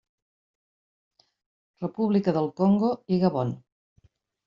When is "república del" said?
1.85-2.51